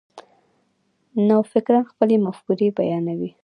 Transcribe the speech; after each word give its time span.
نوفکران 1.27 1.83
خپلې 1.91 2.15
مفکورې 2.25 2.67
بیانوي. 2.77 3.31